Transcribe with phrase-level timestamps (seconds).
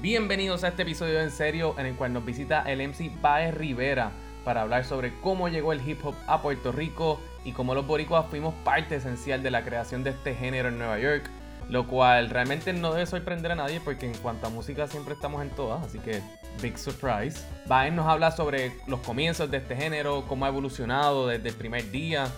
[0.00, 4.12] Bienvenidos a este episodio en serio en el cual nos visita el MC Baez Rivera
[4.44, 8.26] para hablar sobre cómo llegó el hip hop a Puerto Rico y cómo los boricuas
[8.30, 11.28] fuimos parte esencial de la creación de este género en Nueva York,
[11.68, 15.42] lo cual realmente no debe sorprender a nadie porque en cuanto a música siempre estamos
[15.42, 16.22] en todas, así que
[16.62, 17.44] big surprise.
[17.66, 21.90] Baez nos habla sobre los comienzos de este género, cómo ha evolucionado desde el primer
[21.90, 22.28] día,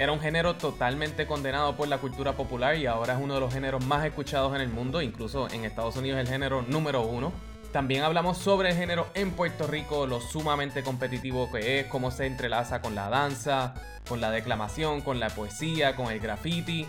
[0.00, 3.52] era un género totalmente condenado por la cultura popular y ahora es uno de los
[3.52, 7.34] géneros más escuchados en el mundo, incluso en Estados Unidos el género número uno.
[7.70, 12.24] También hablamos sobre el género en Puerto Rico, lo sumamente competitivo que es, cómo se
[12.24, 13.74] entrelaza con la danza,
[14.08, 16.86] con la declamación, con la poesía, con el graffiti.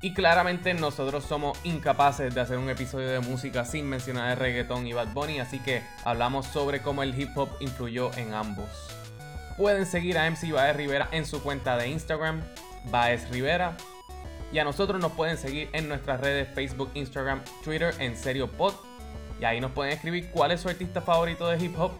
[0.00, 4.84] Y claramente nosotros somos incapaces de hacer un episodio de música sin mencionar el reggaetón
[4.84, 8.97] y Bad Bunny, así que hablamos sobre cómo el hip hop influyó en ambos.
[9.58, 12.40] Pueden seguir a MC Baez Rivera en su cuenta de Instagram,
[12.92, 13.76] Baez Rivera.
[14.52, 18.74] Y a nosotros nos pueden seguir en nuestras redes Facebook, Instagram, Twitter, en Serio Pod.
[19.40, 21.90] Y ahí nos pueden escribir cuál es su artista favorito de hip hop.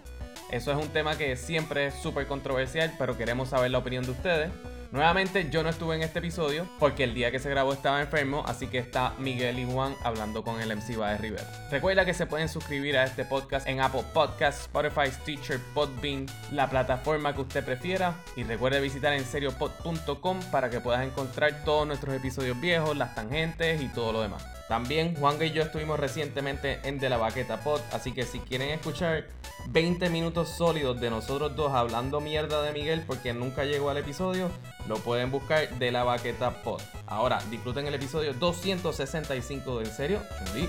[0.53, 4.13] Eso es un tema que siempre es súper controversial, pero queremos saber la opinión de
[4.13, 4.51] ustedes.
[4.91, 8.43] Nuevamente yo no estuve en este episodio porque el día que se grabó estaba enfermo,
[8.47, 11.69] así que está Miguel y Juan hablando con el MC Baez Rivera.
[11.71, 16.71] Recuerda que se pueden suscribir a este podcast en Apple Podcasts, Spotify, Stitcher, Podbean, la
[16.71, 18.15] plataforma que usted prefiera.
[18.35, 23.83] Y recuerde visitar en seriopod.com para que puedas encontrar todos nuestros episodios viejos, las tangentes
[23.83, 24.47] y todo lo demás.
[24.69, 28.69] También Juan y yo estuvimos recientemente en De la Baqueta Pod, así que si quieren
[28.69, 29.25] escuchar
[29.69, 34.51] 20 minutos sólidos de nosotros dos hablando mierda de Miguel porque nunca llegó al episodio,
[34.89, 36.81] lo pueden buscar De la Baqueta Pod.
[37.07, 40.23] Ahora, disfruten el episodio 265 del serio.
[40.47, 40.69] Chuli,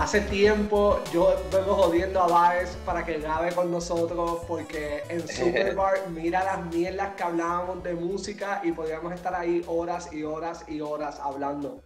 [0.00, 6.08] hace tiempo yo vengo jodiendo a Baez para que grabe con nosotros porque en Superbar
[6.08, 10.80] mira las mierdas que hablábamos de música y podríamos estar ahí horas y horas y
[10.80, 11.82] horas hablando.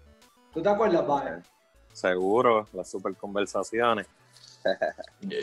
[0.53, 1.45] ¿Tú te acuerdas, Baez?
[1.93, 4.07] Seguro, las super conversaciones.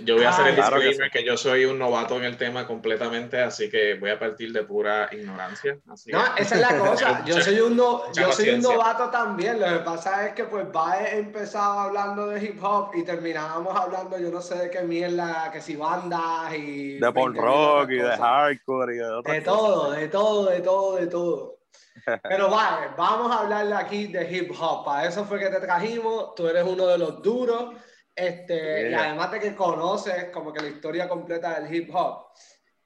[0.03, 3.39] Yo voy a hacer el disclaimer que, yo soy un novato en el tema completamente,
[3.39, 5.77] así que voy a partir de pura ignorancia.
[5.85, 7.23] no, esa es la cosa.
[7.25, 9.59] Yo soy un, yo soy un novato también.
[9.59, 14.17] Lo que pasa es que pues Bae empezado hablando de hip hop y terminábamos hablando,
[14.17, 16.99] yo no sé de qué mierda, que si bandas y...
[16.99, 20.95] De punk rock y de hardcore y de otras De todo, de todo, de todo,
[20.95, 21.57] de todo.
[22.23, 24.85] Pero vale, vamos a hablarle aquí de hip hop.
[24.85, 26.35] Para eso fue que te trajimos.
[26.35, 27.75] Tú eres uno de los duros.
[28.15, 32.27] Este, Y además de que conoces como que la historia completa del hip hop,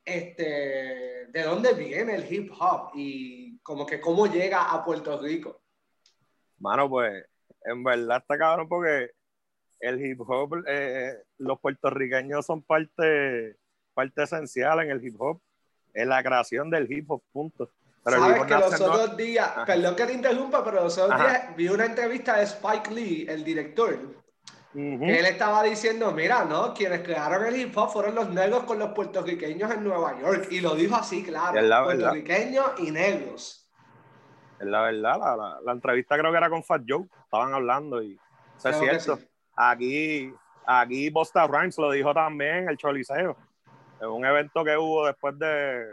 [0.03, 5.61] este, ¿de dónde viene el hip hop y como que cómo llega a Puerto Rico?
[6.59, 7.25] Mano, pues
[7.63, 9.11] en verdad está cabrón porque
[9.79, 13.57] el hip hop, eh, los puertorriqueños son parte,
[13.93, 15.41] parte esencial en el hip hop,
[15.93, 17.71] en la creación del hip hop, punto.
[18.03, 21.67] Pero Sabes que los otros días, perdón que te interrumpa, pero los otros días vi
[21.69, 24.23] una entrevista de Spike Lee, el director,
[24.75, 26.73] él estaba diciendo, mira, ¿no?
[26.73, 30.47] Quienes crearon el hip hop fueron los negros con los puertorriqueños en Nueva York.
[30.51, 31.53] Y lo dijo así, claro.
[31.85, 33.69] puertorriqueños y negros.
[34.59, 38.17] Es la verdad, la, la, entrevista creo que era con Fat Joe, estaban hablando y
[38.57, 39.19] eso es cierto.
[39.53, 40.33] Aquí,
[40.65, 43.35] aquí Bosta Rhymes lo dijo también, el Choliseo.
[43.99, 45.85] En un evento que hubo después de,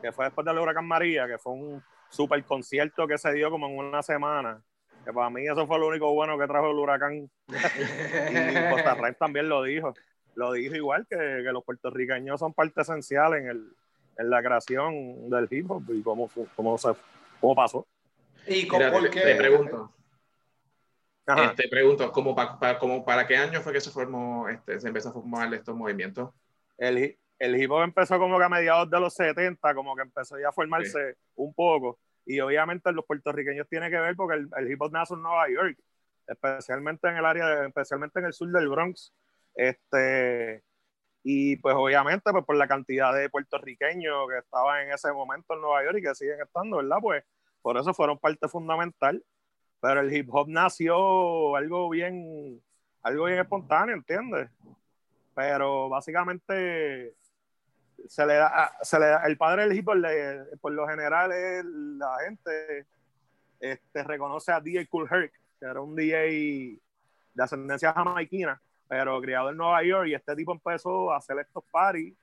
[0.00, 3.66] que fue después del huracán María, que fue un super concierto que se dio como
[3.66, 4.62] en una semana
[5.04, 7.30] que para mí eso fue lo único bueno que trajo el huracán.
[7.48, 9.94] y Costa Rica también lo dijo.
[10.34, 13.72] Lo dijo igual que, que, los puertorriqueños son parte esencial en, el,
[14.16, 16.90] en la creación del hip hop y cómo, cómo, se,
[17.40, 17.86] cómo pasó.
[18.46, 19.92] ¿Y cómo, te, pregunto.
[21.56, 25.10] Te pregunto, ¿cómo para, como ¿para qué año fue que se formó, este, se empezó
[25.10, 26.30] a formar estos movimientos?
[26.78, 30.38] El, el hip hop empezó como que a mediados de los 70, como que empezó
[30.38, 34.80] ya a formarse un poco y obviamente los puertorriqueños tiene que ver porque el, hip
[34.80, 35.78] hop nace en Nueva York,
[36.26, 39.12] especialmente en el área, especialmente en el sur del Bronx.
[39.54, 40.62] Este,
[41.22, 45.60] y pues obviamente pues por la cantidad de puertorriqueños que estaban en ese momento en
[45.60, 46.98] Nueva York y que siguen estando, ¿verdad?
[47.00, 47.24] Pues
[47.62, 49.22] por eso fueron parte fundamental.
[49.80, 52.62] Pero el hip hop nació algo bien,
[53.02, 54.50] algo bien espontáneo, ¿entiendes?
[55.34, 57.14] Pero básicamente
[58.08, 59.96] se le da, se le da, el padre del hip hop,
[60.60, 62.86] por lo general, es la gente
[63.60, 66.78] este, reconoce a DJ Cool Herc, que era un DJ
[67.34, 71.64] de ascendencia jamaiquina, pero criado en Nueva York, y este tipo empezó a hacer estos
[71.70, 72.14] parties,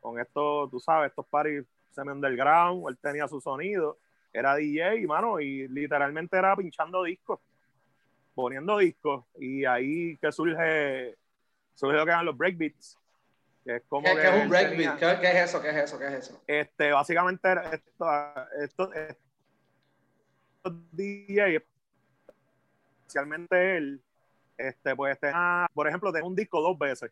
[0.00, 3.98] con estos, tú sabes, estos parties semi-underground, él tenía su sonido,
[4.32, 7.40] era DJ, mano, y literalmente era pinchando discos,
[8.34, 11.16] poniendo discos, y ahí que surge,
[11.74, 12.98] surge lo que eran los breakbeats,
[13.64, 14.98] Que es como ¿Qué, que, es un breakbeat?
[14.98, 15.62] ¿Qué, ¿Qué, es eso?
[15.62, 15.98] ¿Qué es eso?
[15.98, 16.42] ¿Qué es eso?
[16.46, 18.06] Este, básicamente esto,
[18.60, 19.18] esto, estos
[20.92, 21.62] DJs,
[23.02, 24.02] especialmente él,
[24.56, 27.10] este, pues tenía, por ejemplo, tenía un disco dos veces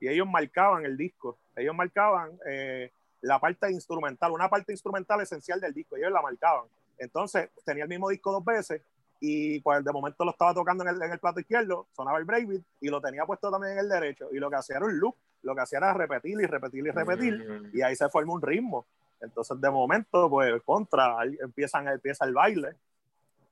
[0.00, 2.90] y ellos marcaban el disco, ellos marcaban eh,
[3.20, 6.66] la parte instrumental, una parte instrumental esencial del disco, ellos la marcaban.
[6.98, 8.82] Entonces tenía el mismo disco dos veces
[9.20, 12.24] y pues de momento lo estaba tocando en el, en el plato izquierdo, sonaba el
[12.24, 14.98] breakbeat y lo tenía puesto también en el derecho y lo que hacía era un
[14.98, 18.42] loop, lo que hacía era repetir y repetir y repetir y ahí se forma un
[18.42, 18.86] ritmo.
[19.20, 22.76] Entonces de momento pues contra, empiezan, empieza el baile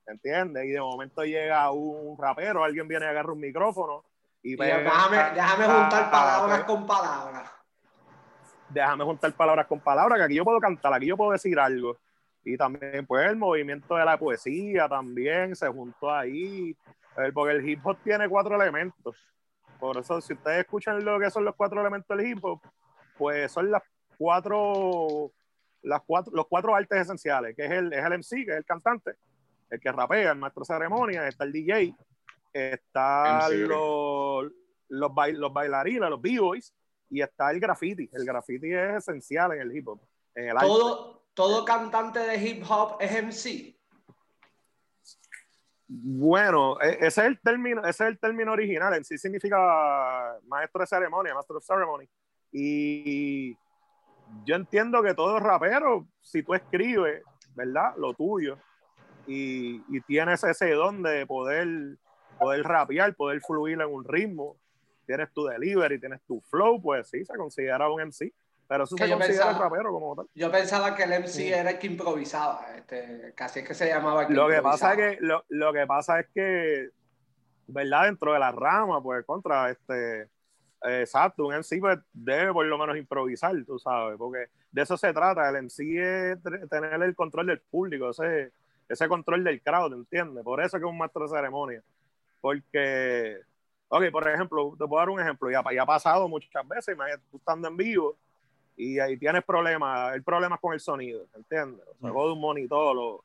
[0.07, 0.65] ¿entiendes?
[0.65, 4.03] Y de momento llega un rapero, alguien viene y agarra un micrófono
[4.43, 7.51] y, déjame, déjame juntar palabras con palabras.
[8.69, 11.97] Déjame juntar palabras con palabras, que aquí yo puedo cantar, aquí yo puedo decir algo.
[12.43, 16.75] Y también, pues, el movimiento de la poesía también se juntó ahí,
[17.33, 19.15] porque el hip hop tiene cuatro elementos.
[19.81, 22.61] Por eso, si ustedes escuchan lo que son los cuatro elementos del hip hop,
[23.17, 23.81] pues son las
[24.15, 25.31] cuatro,
[25.81, 28.65] las cuatro, los cuatro artes esenciales, que es el, es el MC, que es el
[28.65, 29.15] cantante,
[29.71, 31.95] el que rapea, el maestro de ceremonia, está el DJ,
[32.53, 34.51] están los,
[34.87, 36.75] los, los bailarines, los b-boys,
[37.09, 38.07] y está el graffiti.
[38.13, 39.99] El graffiti es esencial en el hip hop.
[40.35, 43.80] En el todo, todo cantante de hip hop es MC.
[45.93, 48.93] Bueno, e, ese es el término, ese es el término original.
[48.93, 52.07] En sí significa maestro de ceremonia, master of ceremony.
[52.49, 53.57] Y
[54.45, 57.23] yo entiendo que todo rapero, si tú escribes,
[57.55, 57.93] ¿verdad?
[57.97, 58.57] Lo tuyo,
[59.27, 61.67] y, tienes ese don de poder,
[62.39, 64.55] poder rapear, poder fluir en un ritmo,
[65.05, 68.33] tienes tu delivery, tienes tu flow, pues sí, se considera un MC.
[68.71, 70.27] Pero eso se considera rapero como tal.
[70.33, 74.29] Yo pensaba que el MC era el que improvisaba, este, casi es que se llamaba
[74.29, 76.89] lo que pasa es que lo, lo, que pasa es que,
[77.67, 78.05] ¿verdad?
[78.05, 80.29] Dentro de la rama, pues contra este
[80.83, 85.11] exacto, un MC pues, debe por lo menos improvisar, tú sabes, porque de eso se
[85.11, 85.49] trata.
[85.49, 86.37] El MC es
[86.69, 88.53] tener el control del público, ese,
[88.87, 90.45] ese control del crowd, ¿entiendes?
[90.45, 91.83] Por eso que es un maestro de ceremonia.
[92.39, 93.37] Porque,
[93.89, 97.23] ok, por ejemplo, te puedo dar un ejemplo, ya, ya ha pasado muchas veces, imagínate,
[97.29, 98.17] tú estando en vivo
[98.75, 101.85] y ahí tienes problemas, el problema con el sonido, ¿entiendes?
[101.87, 103.21] O sea, de un monitor,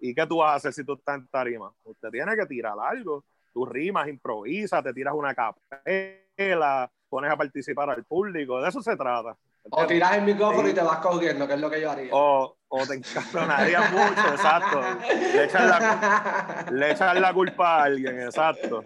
[0.00, 1.72] ¿y qué tú vas a hacer si tú estás en tarima?
[1.84, 7.90] Usted tiene que tirar algo, tú rimas, improvisas, te tiras una capela, pones a participar
[7.90, 9.36] al público, de eso se trata.
[9.70, 12.10] O tiras el micrófono y te vas cogiendo, que es lo que yo haría.
[12.12, 14.80] O, o te encabronaría mucho, exacto.
[15.08, 16.66] Le echan, la,
[17.14, 18.84] le la culpa a alguien, exacto.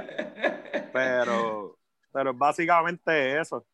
[0.92, 1.76] pero,
[2.12, 3.64] pero básicamente eso.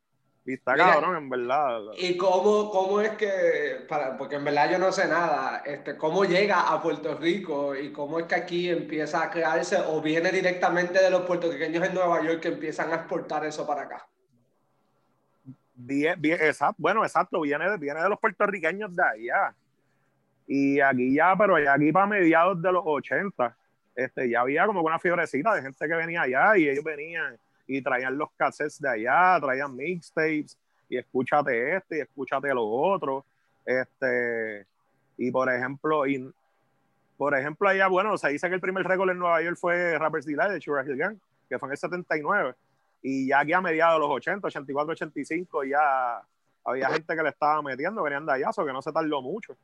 [0.46, 1.80] Y está cabrón, en verdad.
[1.98, 6.24] ¿Y cómo, cómo es que, para, porque en verdad yo no sé nada, este, cómo
[6.24, 11.02] llega a Puerto Rico y cómo es que aquí empieza a crearse o viene directamente
[11.02, 14.06] de los puertorriqueños en Nueva York que empiezan a exportar eso para acá?
[15.74, 19.54] Bien, bien, exacto, bueno, exacto, viene, viene de los puertorriqueños de allá.
[20.46, 23.56] Y aquí ya, pero ya aquí para mediados de los 80,
[23.96, 27.82] este, ya había como una fiebrecita de gente que venía allá y ellos venían y
[27.82, 30.56] traían los cassettes de allá, traían mixtapes
[30.88, 33.24] y escúchate este y escúchate lo otro.
[33.64, 34.66] Este,
[35.16, 36.32] y por ejemplo, y,
[37.16, 40.26] por ejemplo, allá, bueno, se dice que el primer récord en Nueva York fue Rappers
[40.26, 41.18] Delight de Sugar Hill Gang,
[41.48, 42.54] que fue en el 79
[43.08, 46.20] y ya aquí a mediados de los 80, 84, 85, ya
[46.64, 49.56] había gente que le estaba metiendo, venían de allá, que no se tardó mucho.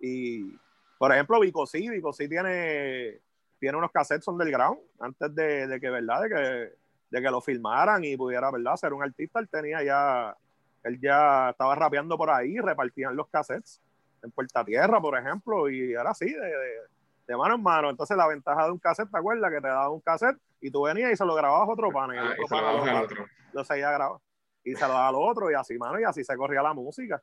[0.00, 0.56] Y,
[0.98, 3.18] por ejemplo, Vico sí, Vico sí tiene,
[3.60, 6.22] tiene unos cassettes underground, antes de, de que, ¿verdad?
[6.22, 6.72] De que,
[7.10, 8.76] de que lo filmaran y pudiera, ¿verdad?
[8.76, 10.36] Ser un artista, él tenía ya,
[10.84, 13.80] él ya estaba rapeando por ahí, repartían los cassettes
[14.22, 16.52] en Puerta Tierra, por ejemplo, y era así, de,
[17.28, 17.90] de mano en mano.
[17.90, 19.50] Entonces, la ventaja de un cassette, ¿te acuerdas?
[19.50, 22.14] Que te daba un cassette y tú venías y se lo grababas a otro pan.
[22.14, 23.26] Y, ah, y se lo, otro.
[23.52, 24.22] lo seguía grabando.
[24.64, 27.22] Y se lo daba al otro y así, mano, y así se corría la música.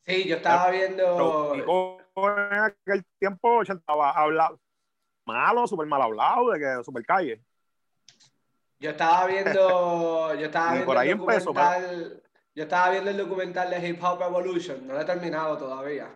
[0.00, 1.54] Sí, yo estaba viendo.
[1.54, 4.60] en aquel tiempo estaba hablado
[5.24, 7.40] malo, súper mal hablado, de que súper calle.
[8.82, 10.34] Yo estaba viendo.
[10.38, 12.22] Yo estaba viendo por ahí el documental,
[12.52, 16.08] Yo estaba viendo el documental de Hip Hop Evolution, no lo he terminado todavía.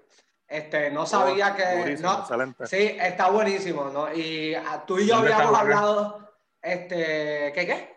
[0.49, 1.97] Este, no sabía que.
[2.01, 2.27] No,
[2.67, 4.13] sí, está buenísimo, ¿no?
[4.13, 6.35] Y ah, tú y yo habíamos hablado.
[6.61, 7.95] Este, ¿Qué qué?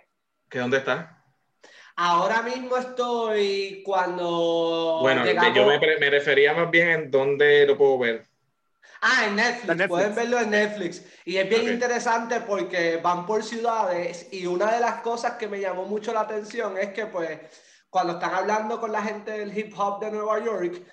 [0.48, 1.24] ¿Qué dónde está?
[1.96, 5.00] Ahora mismo estoy cuando.
[5.02, 8.28] Bueno, yo me, me, refería más bien en dónde lo puedo ver.
[9.02, 9.88] Ah, en Netflix.
[9.88, 11.04] Pueden verlo en Netflix.
[11.26, 15.60] Y es bien interesante porque van por ciudades y una de las cosas que me
[15.60, 17.40] llamó mucho la atención es que, pues,
[17.90, 20.84] cuando están hablando con la gente del hip hop de Nueva York,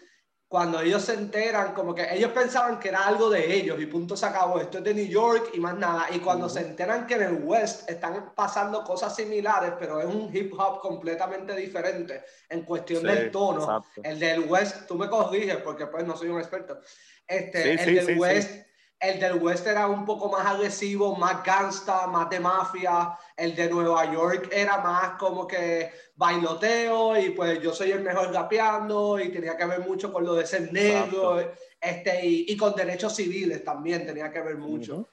[0.49, 4.17] cuando ellos se enteran, como que ellos pensaban que era algo de ellos y punto
[4.17, 6.07] se acabó, esto es de New York y más nada.
[6.13, 10.31] Y cuando se enteran que en el West están pasando cosas similares, pero es un
[10.33, 13.85] hip hop completamente diferente en cuestión del tono.
[14.03, 16.79] El del West, tú me corriges porque pues no soy un experto.
[17.27, 18.66] Este, el del West
[19.01, 23.17] el del West era un poco más agresivo, más gangsta, más de mafia.
[23.37, 28.33] El de Nueva York era más como que bailoteo y pues yo soy el mejor
[28.33, 31.39] rapeando y tenía que ver mucho con lo de ser negro
[31.81, 35.07] este, y, con derechos civiles también tenía que ver mucho.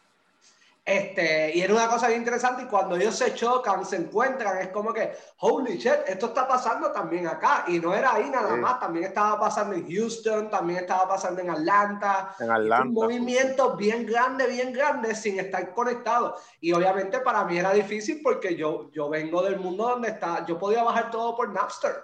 [0.85, 4.67] Este, y era una cosa bien interesante y cuando ellos se chocan, se encuentran, es
[4.67, 7.63] como que, holy shit, esto está pasando también acá.
[7.69, 11.51] Y no era ahí nada más, también estaba pasando en Houston, también estaba pasando en
[11.51, 12.35] Atlanta.
[12.37, 12.85] En Atlanta.
[12.85, 16.35] Un movimiento bien grande, bien grande, sin estar conectado.
[16.59, 20.59] Y obviamente para mí era difícil porque yo, yo vengo del mundo donde está, yo
[20.59, 21.95] podía bajar todo por Napster,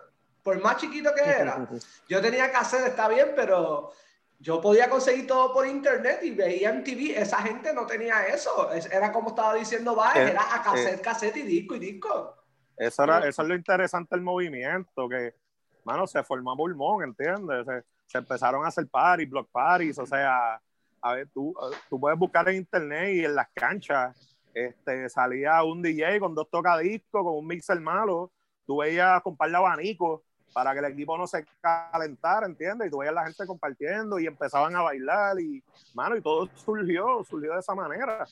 [0.41, 1.67] por más chiquito que era.
[2.07, 3.91] Yo tenía que hacer, está bien, pero
[4.39, 8.72] yo podía conseguir todo por internet y veía en TV, esa gente no tenía eso.
[8.72, 12.36] Era como estaba diciendo va eh, era a cassette, eh, cassette y disco y disco.
[12.77, 15.36] Eso, era, eso es lo interesante del movimiento, que,
[15.84, 17.65] mano, se formó pulmón, ¿entiendes?
[18.08, 20.60] Se, empezaron a hacer parties, block parties, o sea,
[21.01, 21.53] a ver, tú,
[21.89, 24.15] tú puedes buscar en internet y en las canchas,
[24.53, 28.31] este, salía un DJ con dos tocadiscos, con un mixer malo,
[28.65, 30.22] tú veías con par de abanicos,
[30.53, 32.88] para que el equipo no se calentara, ¿entiendes?
[32.88, 35.63] Y tú veías la gente compartiendo y empezaban a bailar y,
[35.94, 38.25] mano, y todo surgió, surgió de esa manera.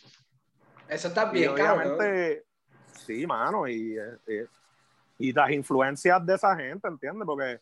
[0.87, 2.45] Eso está bien, obviamente,
[3.07, 3.97] Sí, mano, y,
[5.17, 7.25] y, las influencias de esa gente, ¿entiendes?
[7.25, 7.61] Porque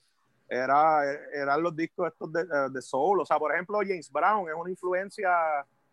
[0.50, 4.56] era, eran los discos estos de, de soul, o sea, por ejemplo, James Brown es
[4.56, 5.30] una influencia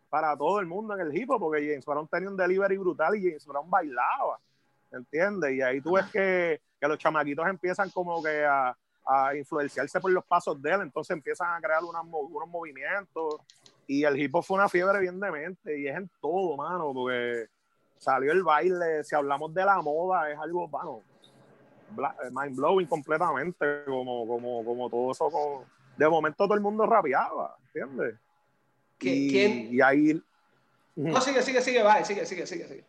[0.09, 3.14] para todo el mundo en el hip hop, porque James Brown tenía un delivery brutal
[3.16, 4.38] y James Brown bailaba,
[4.90, 5.52] ¿entiendes?
[5.52, 10.11] Y ahí tú ves que que los chamaquitos empiezan como que a, a influenciarse por
[10.11, 13.37] los pasos de él, entonces empiezan a crear unos movimientos
[13.87, 17.47] y el hip hop fue una fiebre bien demente y es en todo, mano, porque
[17.99, 21.03] salió el baile, si hablamos de la moda, es algo, bueno,
[22.33, 25.65] mind blowing completamente, como, como, como todo eso,
[25.97, 28.17] de momento todo el mundo rapeaba, ¿entiendes?
[28.99, 30.21] Y, y ahí...
[30.97, 32.85] No, sigue, sigue, sigue, va, sigue, sigue, sigue, sigue.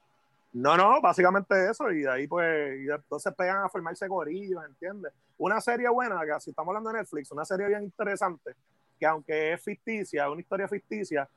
[0.53, 5.11] No, no, básicamente eso, y de ahí pues, y entonces pegan a formarse gorillos, ¿entiendes?
[5.39, 8.53] Una serie buena, que si estamos hablando de Netflix, una serie bien interesante,
[8.99, 11.27] que aunque es ficticia, una historia ficticia,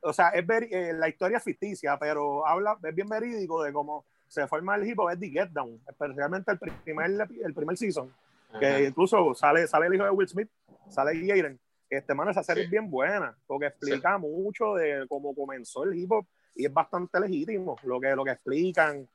[0.00, 4.04] o sea, es eh, la historia es ficticia, pero habla, es bien verídico de cómo
[4.28, 8.14] se forma el hip hop, es The Get Down, especialmente el primer, el primer season,
[8.60, 10.48] que incluso sale, sale el hijo de Will Smith,
[10.88, 11.58] sale Jaden.
[11.90, 16.12] Este, mano, esa serie es bien buena, porque explica mucho de cómo comenzó el hip
[16.12, 19.08] hop y es bastante legítimo lo que, lo que explican.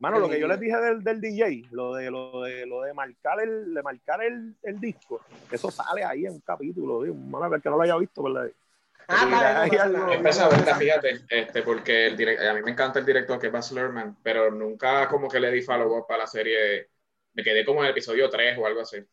[0.00, 2.92] Mano, lo que yo les dije del, del DJ, lo de, lo de, lo de
[2.92, 7.58] marcar el, de marcar el, el disco, eso sale ahí en un capítulo, digo, mano,
[7.60, 8.50] que no lo haya visto, ¿verdad?
[9.08, 9.66] Ah,
[10.78, 14.50] fíjate, este, porque el a mí me encanta el director que es Baz Luhrmann, pero
[14.50, 16.88] nunca como que le di follow up para la serie.
[17.34, 19.04] Me quedé como en el episodio 3 o algo así.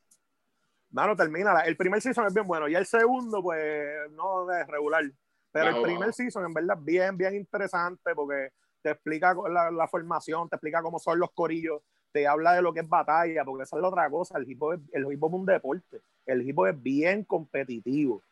[0.92, 1.62] Mano, termina.
[1.62, 5.04] El primer season es bien bueno y el segundo, pues, no es regular.
[5.52, 10.50] Pero el primer season, en verdad, bien, bien interesante porque te explica la, la, formación,
[10.50, 11.82] te explica cómo son los corillos,
[12.12, 14.38] te habla de lo que es batalla, porque esa es la otra cosa.
[14.38, 16.02] El hip hop es, el hip hop es un deporte.
[16.26, 18.24] El hip hop es bien competitivo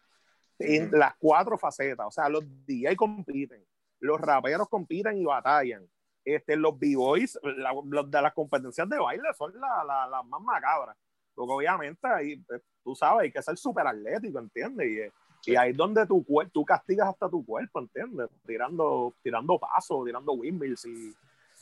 [0.60, 2.08] en las cuatro facetas.
[2.08, 3.64] O sea, los DJ compiten,
[4.00, 5.88] los raperos compiten y batallan.
[6.26, 7.40] Este, los b-boys,
[7.86, 10.98] los de las competencias de baile son las la, más macabras.
[11.34, 14.88] Porque obviamente ahí, eh, tú sabes, hay que ser súper atlético, ¿entiendes?
[14.88, 15.12] Y,
[15.46, 18.30] y ahí es donde tú, tú castigas hasta tu cuerpo, ¿entiendes?
[18.46, 21.14] Tirando, tirando pasos, tirando windmills y,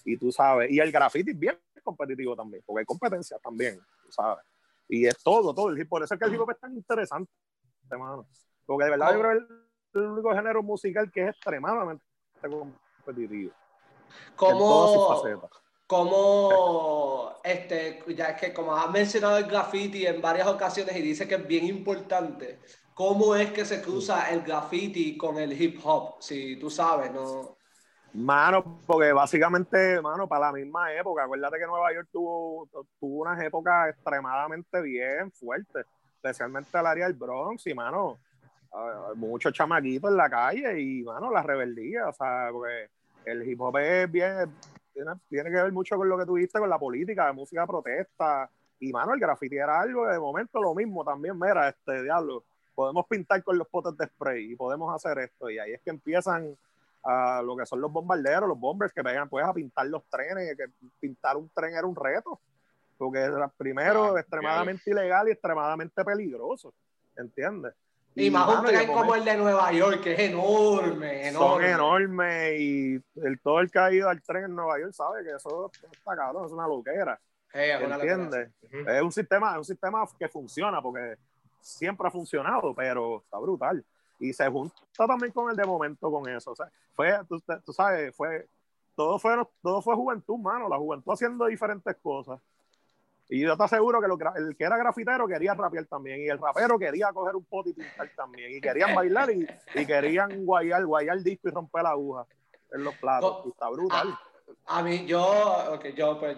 [0.05, 0.71] y tú sabes.
[0.71, 4.43] Y el graffiti es bien competitivo también, porque hay competencias también, tú sabes.
[4.89, 5.73] Y es todo, todo.
[5.87, 7.31] Por eso es que el hip hop es tan interesante,
[7.89, 8.27] hermano.
[8.65, 12.03] Porque de verdad yo creo que es el único género musical que es extremadamente
[12.41, 13.53] competitivo.
[14.35, 15.23] Como,
[15.85, 21.27] como este, ya es que como has mencionado el graffiti en varias ocasiones y dice
[21.27, 22.59] que es bien importante,
[22.97, 26.15] ¿Cómo es que se cruza el graffiti con el hip hop?
[26.19, 27.55] Si tú sabes, ¿no?
[28.15, 32.67] Mano, porque básicamente, mano, para la misma época, acuérdate que Nueva York tuvo,
[32.99, 35.85] tuvo unas épocas extremadamente bien fuertes,
[36.15, 38.17] especialmente el área del Bronx y, mano,
[39.13, 42.89] muchos chamaquitos en la calle y, mano, la rebeldía, o sea, porque
[43.25, 44.51] el hip hop es bien,
[44.91, 47.67] tiene, tiene que ver mucho con lo que tuviste con la política, de música de
[47.67, 48.49] protesta,
[48.79, 52.43] y, mano, el graffiti era algo de momento lo mismo también, mira, este diablo
[52.77, 55.49] podemos pintar con los potes de spray y podemos hacer esto.
[55.49, 56.55] Y ahí es que empiezan
[57.03, 60.55] a lo que son los bombarderos, los bombers que pegan pues a pintar los trenes,
[60.55, 60.65] que
[60.99, 62.39] pintar un tren era un reto,
[62.95, 66.71] porque era primero ah, extremadamente ilegal y extremadamente peligroso.
[67.15, 67.73] ¿entiendes?
[68.13, 71.33] Y, más un tren como el de Nueva York, que es enorme, enorme.
[71.33, 75.23] Son enormes y el, todo el que ha ido al tren en Nueva York sabe
[75.23, 77.19] que eso está cabrón, es una loquera.
[77.53, 78.51] ¿Entiendes?
[78.61, 81.15] Es un sistema, es un sistema que funciona porque
[81.67, 83.83] siempre ha funcionado, pero está brutal.
[84.19, 86.51] Y se junta también con el de momento con eso.
[86.51, 88.47] O sea, fue, tú, tú sabes, fue,
[88.95, 92.39] todo fue, todo fue juventud, mano, la juventud haciendo diferentes cosas.
[93.29, 94.07] Y yo te aseguro que
[94.39, 96.21] el que era grafitero quería rapear también.
[96.21, 98.55] Y el rapero quería coger un pot y pintar también.
[98.55, 99.45] Y querían bailar y,
[99.75, 102.25] y querían guayar, guayar disco y romper la aguja
[102.71, 103.45] en los platos.
[103.45, 104.17] Y está brutal.
[104.65, 106.37] A, mí, yo, yo, pues,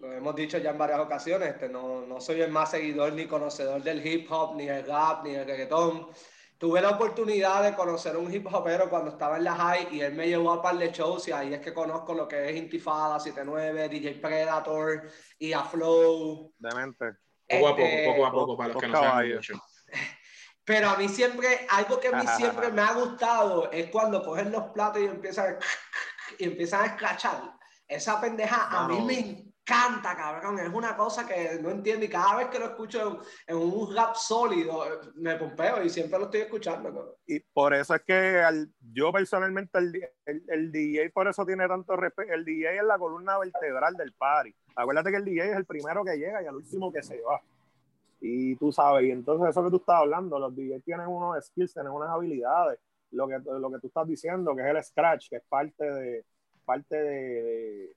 [0.00, 3.26] lo hemos dicho ya en varias ocasiones, este, no, no soy el más seguidor ni
[3.26, 6.08] conocedor del hip hop, ni el rap, ni el reggaetón.
[6.56, 10.14] Tuve la oportunidad de conocer un hip hopero cuando estaba en la high y él
[10.14, 13.18] me llevó a par de shows y ahí es que conozco lo que es Intifada
[13.18, 15.02] 79, DJ Predator
[15.38, 16.52] y a Flow.
[16.58, 17.16] Demente.
[17.48, 19.54] Poco a poco, este, poco a poco, para los que no saben mucho.
[20.64, 24.50] Pero a mí siempre, algo que a mí siempre me ha gustado es cuando cogen
[24.50, 25.83] los platos y empiezan, y
[26.38, 27.54] empiezan a escrachar.
[27.86, 30.58] Esa pendeja a mí me canta, cabrón.
[30.58, 34.14] Es una cosa que no entiendo y cada vez que lo escucho en, un rap
[34.14, 34.84] sólido
[35.16, 37.18] me pompeo y siempre lo estoy escuchando.
[37.26, 38.42] Y por eso es que
[38.92, 40.10] yo personalmente, el,
[40.48, 42.32] el, DJ por eso tiene tanto respeto.
[42.32, 44.54] El DJ es la columna vertebral del party.
[44.76, 47.40] Acuérdate que el DJ es el primero que llega y el último que se va.
[48.20, 51.74] Y tú sabes, y entonces eso que tú estás hablando, los DJs tienen unos skills,
[51.74, 52.78] tienen unas habilidades.
[53.14, 56.24] Lo que, lo que tú estás diciendo, que es el scratch, que es parte de
[56.64, 57.92] parte de,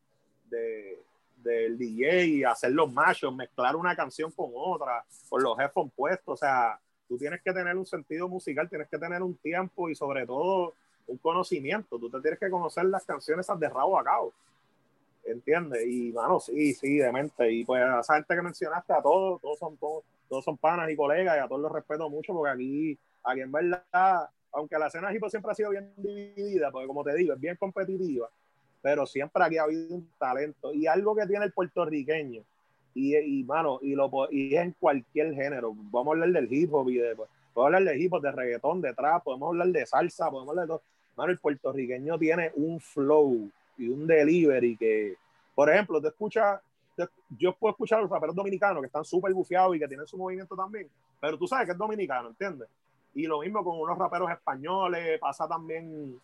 [0.50, 1.00] de
[1.44, 6.38] del DJ hacer los machos, mezclar una canción con otra, con los headphones puestos, o
[6.38, 10.26] sea, tú tienes que tener un sentido musical, tienes que tener un tiempo y sobre
[10.26, 10.74] todo
[11.08, 14.34] un conocimiento, tú te tienes que conocer las canciones de rabo a cabo,
[15.24, 15.86] ¿entiendes?
[15.86, 19.60] Y, mano, sí, sí, demente, y pues a esa gente que mencionaste, a todos, todos
[19.60, 23.00] son, todos, todos son panas y colegas, y a todos los respeto mucho, porque aquí,
[23.24, 27.14] aquí en verdad, aunque la escena hip siempre ha sido bien dividida, porque como te
[27.14, 28.28] digo, es bien competitiva,
[28.82, 32.42] pero siempre aquí ha habido un talento y algo que tiene el puertorriqueño
[32.96, 35.76] y, y mano, y, lo, y en cualquier género.
[35.76, 38.32] Vamos a hablar del hip hop y de, pues, podemos hablar de hip hop, de
[38.32, 40.82] reggaetón, de trap, podemos hablar de salsa, podemos hablar de todo.
[41.16, 45.18] Mano, el puertorriqueño tiene un flow y un delivery que,
[45.54, 46.60] por ejemplo, te escuchas,
[47.38, 50.18] yo puedo escuchar a los raperos dominicanos que están súper bufiados y que tienen su
[50.18, 50.90] movimiento también,
[51.22, 52.68] pero tú sabes que es dominicano, ¿entiendes?
[53.18, 56.22] Y lo mismo con unos raperos españoles, pasa también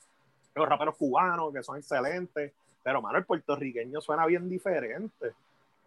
[0.53, 2.53] los raperos cubanos, que son excelentes,
[2.83, 5.31] pero, mano, el puertorriqueño suena bien diferente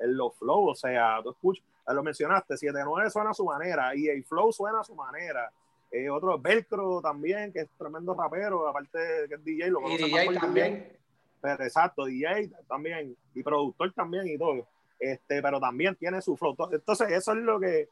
[0.01, 4.09] en los flows, o sea, tú escuchas, lo mencionaste, 7-9 suena a su manera, y
[4.09, 5.49] el flow suena a su manera,
[5.93, 9.99] eh, otro Velcro también, que es tremendo rapero, aparte de que es DJ, lo y
[9.99, 10.93] DJ también.
[11.41, 14.67] Pero, exacto, DJ también, y productor también y todo,
[14.99, 17.89] este, pero también tiene su flow, entonces eso es lo que,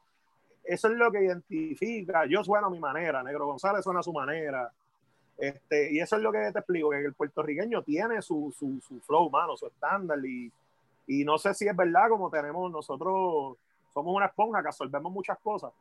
[0.64, 4.12] eso es lo que identifica, yo sueno a mi manera, Negro González suena a su
[4.12, 4.72] manera,
[5.36, 9.00] este, y eso es lo que te explico, que el puertorriqueño tiene su, su, su
[9.00, 10.18] flow, mano, su estándar.
[10.24, 10.50] Y,
[11.06, 13.56] y, no sé si es verdad, como tenemos nosotros,
[13.92, 15.72] somos una esponja que absorbemos muchas cosas.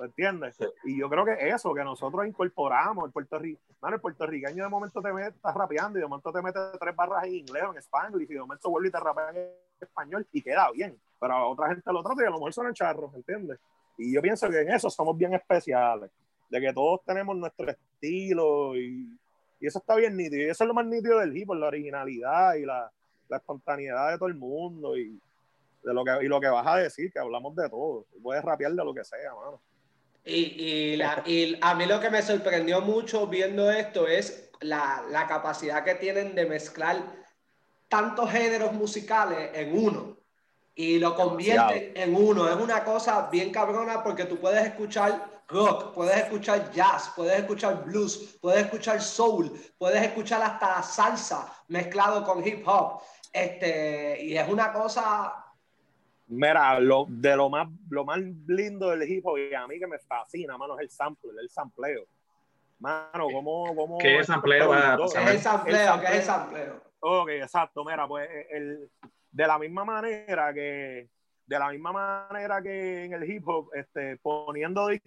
[0.00, 0.56] ¿Entiendes?
[0.84, 5.12] Y yo creo que eso, que nosotros incorporamos, el, puertorriqueño, el puertorriqueño de momento te
[5.12, 8.22] mete, está rapeando y de momento te mete tres barras en inglés o en español
[8.22, 10.96] y de momento vuelve y te rapea en español y queda bien.
[11.18, 13.58] Pero a otra gente lo trata y a lo mejor son charros, ¿entiendes?
[13.98, 16.10] Y yo pienso que en eso somos bien especiales
[16.48, 19.18] de que todos tenemos nuestro estilo y,
[19.60, 20.42] y, eso está bien nítido.
[20.42, 22.90] Y eso es lo más nítido del hip, la originalidad y la,
[23.28, 25.20] la, espontaneidad de todo el mundo y,
[25.82, 28.06] de lo que, y lo que vas a decir, que hablamos de todo.
[28.22, 29.60] Puedes rapear de lo que sea, mano.
[30.24, 35.04] Y, y, la, y, a mí lo que me sorprendió mucho viendo esto es la,
[35.10, 36.96] la capacidad que tienen de mezclar
[37.88, 40.17] tantos géneros musicales en uno
[40.78, 42.48] y lo convierten en uno.
[42.48, 47.84] Es una cosa bien cabrona porque tú puedes escuchar rock, puedes escuchar jazz, puedes escuchar
[47.84, 53.02] blues, puedes escuchar soul, puedes escuchar hasta salsa mezclado con hip hop.
[53.32, 55.46] Este, y es una cosa.
[56.28, 59.86] Mira, lo, de lo más, lo más lindo del hip hop y a mí que
[59.88, 62.04] me fascina, mano, es el sample, el sampleo.
[62.78, 64.70] Mano, ¿cómo, cómo ¿Qué es sampleo?
[64.70, 66.00] ¿Qué es el sampleo?
[66.00, 66.82] ¿Qué es el sampleo?
[67.00, 67.84] Ok, exacto.
[67.84, 68.88] Mira, pues el,
[69.30, 71.08] de la misma manera que
[71.46, 71.92] de la misma
[72.28, 75.00] manera que en el hip hop, este, poniendo de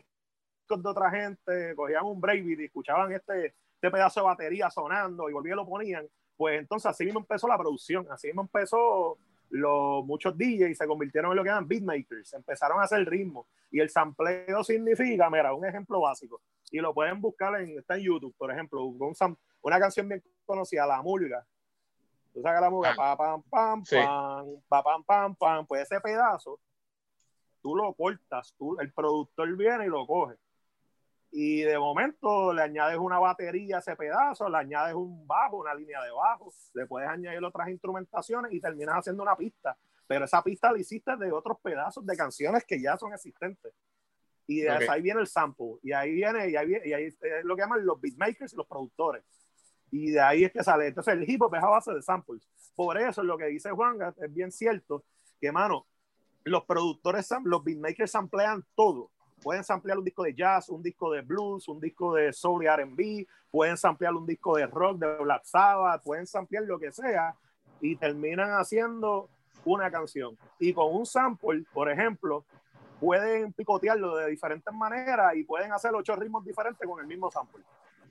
[0.86, 5.54] otra gente, cogían un breakbeat y escuchaban este, este pedazo de batería sonando y volvían
[5.54, 9.18] y lo ponían, pues entonces así mismo empezó la producción, así mismo empezó
[9.50, 13.82] los muchos DJs se convirtieron en lo que llaman beatmakers, empezaron a hacer ritmo y
[13.82, 18.34] el sampleo significa, mira, un ejemplo básico y lo pueden buscar en, está en YouTube,
[18.38, 19.14] por ejemplo, un,
[19.62, 21.46] una canción bien conocida, La Murga.
[22.34, 22.96] Tú sabes la murga, ah.
[22.96, 26.60] pa, pam, pam, pam, pa, pam, pam, pam, pues ese pedazo
[27.62, 30.36] tú lo cortas, tú, el productor viene y lo coge
[31.32, 35.74] y de momento le añades una batería a ese pedazo, le añades un bajo, una
[35.74, 39.78] línea de bajo, le puedes añadir otras instrumentaciones y terminas haciendo una pista.
[40.08, 43.74] Pero esa pista la hiciste de otros pedazos de canciones que ya son existentes.
[44.46, 45.78] Y de ahí viene el sample.
[45.82, 48.58] Y ahí viene, y ahí, viene, y ahí es lo que llaman los beatmakers y
[48.58, 49.24] los productores.
[49.92, 50.88] Y de ahí es que sale.
[50.88, 52.48] Entonces el hip hop es a base de samples.
[52.76, 55.04] Por eso lo que dice Juan es bien cierto,
[55.40, 55.86] que mano,
[56.44, 61.22] los productores, los beatmakers samplean todo pueden samplear un disco de jazz, un disco de
[61.22, 65.44] blues, un disco de soul y R&B, pueden samplear un disco de rock de Black
[65.44, 67.36] Sabbath, pueden samplear lo que sea
[67.82, 69.30] y terminan haciendo
[69.66, 70.38] una canción.
[70.60, 72.46] Y con un sample, por ejemplo,
[73.00, 77.64] pueden picotearlo de diferentes maneras y pueden hacer ocho ritmos diferentes con el mismo sample.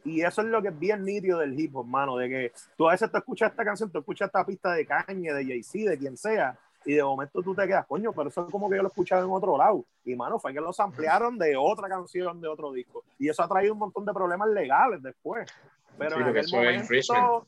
[0.05, 2.89] Y eso es lo que es bien nítido del hip hop, mano, de que tú
[2.89, 5.99] a veces te escuchas esta canción, te escuchas esta pista de Kanye, de Jay-Z, de
[5.99, 8.83] quien sea, y de momento tú te quedas, coño, pero eso es como que yo
[8.83, 9.85] lo escuchaba en otro lado.
[10.05, 13.05] Y mano, fue que lo ampliaron de otra canción, de otro disco.
[13.19, 15.51] Y eso ha traído un montón de problemas legales después.
[15.99, 17.47] Pero sí, en aquel momento,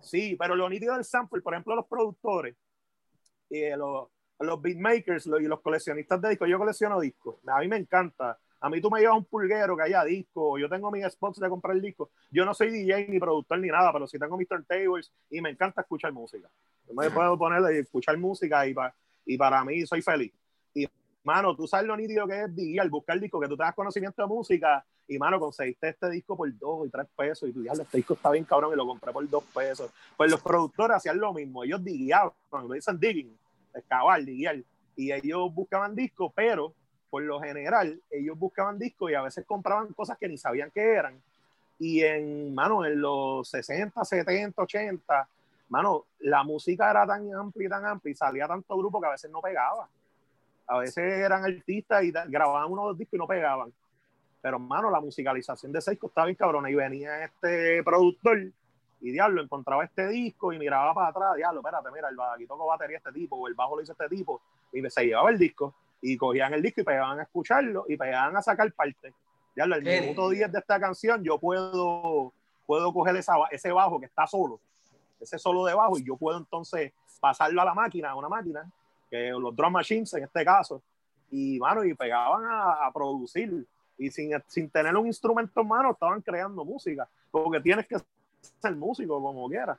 [0.00, 2.54] sí, pero lo nítido del sample, por ejemplo, los productores
[3.48, 4.08] y los,
[4.40, 8.38] los beatmakers y los coleccionistas de discos, yo colecciono discos, a mí me encanta.
[8.64, 11.50] A mí tú me llevas un pulguero que haya disco, yo tengo mis spots de
[11.50, 12.08] comprar el disco.
[12.30, 15.50] Yo no soy DJ ni productor ni nada, pero sí tengo mis turntables y me
[15.50, 16.48] encanta escuchar música.
[16.88, 18.74] Yo me puedo poner y escuchar música y,
[19.26, 20.32] y para mí soy feliz.
[20.72, 20.88] Y,
[21.24, 23.74] mano, tú sabes lo nítido que es DJ al buscar disco, que tú te das
[23.74, 27.60] conocimiento de música y, mano, conseguiste este disco por dos y tres pesos y tú
[27.60, 29.90] dices, este disco está bien cabrón y lo compré por dos pesos.
[30.16, 33.36] Pues los productores hacían lo mismo, ellos digiaban, lo dicen digging,
[33.74, 34.56] excavar, diguiar,
[34.96, 36.72] y ellos buscaban discos, pero
[37.14, 40.94] por lo general ellos buscaban discos y a veces compraban cosas que ni sabían qué
[40.94, 41.22] eran.
[41.78, 45.28] Y en, mano, en los 60, 70, 80,
[45.68, 49.10] mano, la música era tan amplia y tan amplia y salía tanto grupo que a
[49.10, 49.88] veces no pegaba.
[50.66, 53.72] A veces eran artistas y grababan uno o dos discos y no pegaban.
[54.42, 58.40] Pero, mano, la musicalización de Seisco estaba bien cabrona y venía este productor
[59.02, 62.66] y diablo, encontraba este disco y miraba para atrás, diablo, espérate, mira, el aquí tocó
[62.66, 65.72] batería este tipo o el bajo lo hizo este tipo y se llevaba el disco
[66.06, 69.12] y cogían el disco y pegaban a escucharlo y pegaban a sacar parte.
[69.56, 72.32] Diablo, el minuto 10 de esta canción yo puedo,
[72.66, 74.60] puedo coger esa, ese bajo que está solo
[75.24, 78.70] ese solo debajo y yo puedo entonces pasarlo a la máquina, a una máquina,
[79.10, 80.82] que los drum machines en este caso,
[81.30, 83.66] y mano, y pegaban a, producir
[83.98, 87.96] y sin, sin, tener un instrumento en mano estaban creando música, porque tienes que
[88.60, 89.78] ser músico como quieras.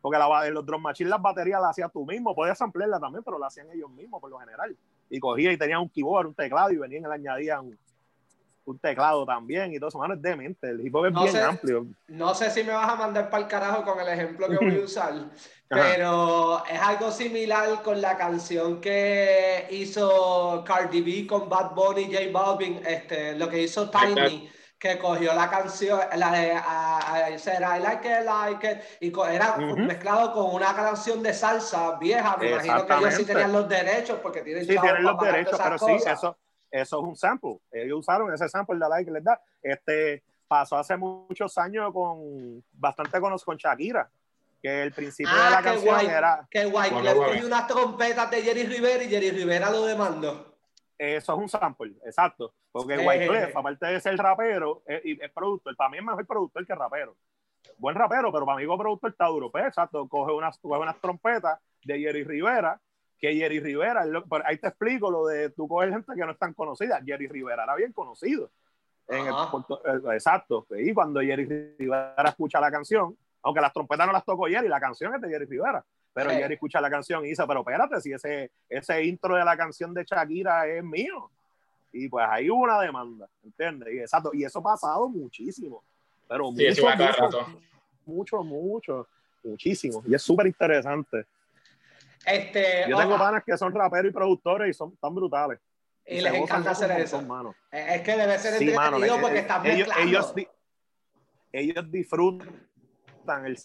[0.00, 3.38] Porque la, los drum machines, las baterías las hacías tú mismo, podías ampliarla también, pero
[3.38, 4.76] la hacían ellos mismos por lo general.
[5.10, 7.78] Y cogía y tenían un keyboard, un teclado y venían y le añadían
[8.66, 10.70] un teclado también y todo eso, mano, es demente.
[10.70, 11.86] El hip hop es bien amplio.
[12.08, 14.80] No sé si me vas a mandar para el carajo con el ejemplo que voy
[14.80, 15.12] a usar,
[15.68, 22.30] pero es algo similar con la canción que hizo Cardi B con Bad Bunny, J
[22.32, 24.50] Balvin, este, lo que hizo Tiny.
[24.84, 30.54] Que cogió la canción, la de I, Like It, Like It, y era mezclado con
[30.54, 32.36] una canción de salsa vieja.
[32.36, 35.78] Me imagino que ellos sí tenían los derechos porque tienen, sí, tienen los derechos, pero
[35.78, 36.36] sí, eso,
[36.70, 37.60] eso es un sample.
[37.72, 39.40] Ellos usaron ese sample de la les da.
[39.62, 44.10] Este pasó hace muchos años con bastante con, con Shakira,
[44.60, 46.46] que el principio de la ah, canción era.
[46.50, 50.58] Que guay, le cogió unas trompetas de Jerry Rivera y Jerry Rivera lo demandó.
[50.98, 52.52] Eso es un sample, exacto.
[52.74, 53.52] Porque eh, Wyclef, eh.
[53.54, 55.76] aparte de ser rapero, es, es, productor.
[55.76, 57.16] Para mí es mejor productor que rapero.
[57.78, 59.48] Buen rapero, pero para mí como productor está duro.
[59.48, 62.80] Pues, exacto, coge unas, coge unas trompetas de Jerry Rivera
[63.16, 64.04] que Jerry Rivera,
[64.44, 67.00] ahí te explico lo de tú coger gente que no es tan conocida.
[67.06, 68.50] Jerry Rivera era bien conocido.
[69.06, 70.66] En el, eh, exacto.
[70.76, 74.80] Y cuando Jerry Rivera escucha la canción, aunque las trompetas no las tocó Jerry, la
[74.80, 75.84] canción es de Jerry Rivera.
[76.12, 79.56] Pero Jerry escucha la canción y dice, pero espérate, si ese, ese intro de la
[79.56, 81.30] canción de Shakira es mío.
[81.96, 83.94] Y pues ahí hubo una demanda, ¿entiendes?
[83.94, 85.84] Y, exacto, y eso ha pasado muchísimo.
[86.28, 87.62] Pero mucho, mucho,
[88.04, 89.08] mucho, mucho,
[89.44, 90.02] muchísimo.
[90.04, 91.24] Y es súper interesante.
[92.26, 95.60] Este, Yo tengo panas que son raperos y productores y son tan brutales.
[96.04, 97.22] Y, les encanta hacer eso.
[97.70, 100.34] Eh, es que debe ser entretenido porque están ellos, ellos,
[101.52, 103.56] ellos, disfrutan el,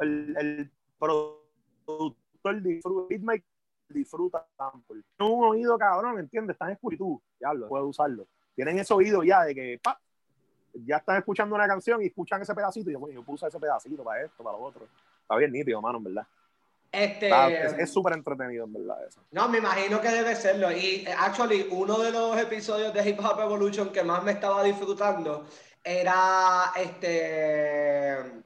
[0.00, 3.14] el, el productor disfruta,
[3.92, 5.02] disfruta sample.
[5.18, 6.54] un oído cabrón, ¿entiendes?
[6.54, 8.26] Están escuchando, ya lo puedo usarlo.
[8.54, 9.80] Tienen ese oído ya de que
[10.74, 13.58] ya están escuchando una canción y escuchan ese pedacito y yo, bueno, yo puse ese
[13.58, 14.86] pedacito para esto, para lo otro.
[15.22, 16.26] Está bien nítido, mano, en verdad.
[16.92, 17.30] Este,
[17.80, 19.22] es súper entretenido, en verdad, eso.
[19.30, 20.72] No, me imagino que debe serlo.
[20.72, 25.46] Y, actually, uno de los episodios de Hip Hop Evolution que más me estaba disfrutando
[25.84, 28.42] era este.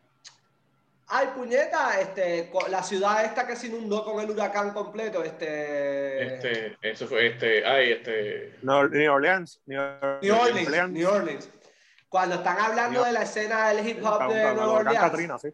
[1.06, 6.34] Ay, puñeta, este, la ciudad esta que se inundó con el huracán completo, este...
[6.34, 8.56] Este, eso fue, este, ay, este...
[8.62, 9.60] New Orleans.
[9.66, 10.90] New, Orleans.
[10.90, 11.50] New Orleans.
[12.08, 15.00] Cuando están hablando de la escena del hip hop de Nueva Orleans.
[15.00, 15.48] Katrina, sí.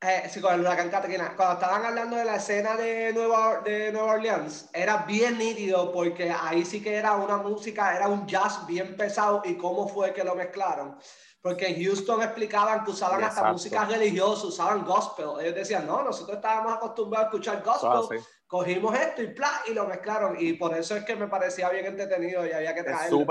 [0.00, 1.34] Eh, sí, con el huracán Katrina.
[1.36, 6.30] Cuando estaban hablando de la escena de Nueva, de Nueva Orleans, era bien nítido porque
[6.30, 10.22] ahí sí que era una música, era un jazz bien pesado y cómo fue que
[10.22, 10.96] lo mezclaron.
[11.40, 15.40] Porque en Houston explicaban que usaban hasta música religiosa, usaban gospel.
[15.40, 19.50] Ellos decían, no, nosotros estábamos acostumbrados a escuchar gospel, cogimos esto y ¡plá!
[19.68, 20.36] y lo mezclaron.
[20.38, 23.26] Y por eso es que me parecía bien entretenido y había que traerlo.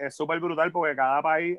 [0.00, 1.58] Es súper brutal porque cada país,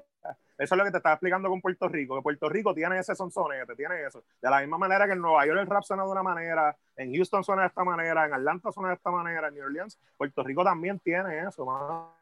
[0.57, 3.15] eso es lo que te estaba explicando con Puerto Rico, que Puerto Rico tiene ese
[3.15, 4.23] sonsonete, tiene eso.
[4.41, 7.13] De la misma manera que en Nueva York el rap suena de una manera, en
[7.13, 10.43] Houston suena de esta manera, en Atlanta suena de esta manera, en New Orleans, Puerto
[10.43, 12.13] Rico también tiene eso, mano.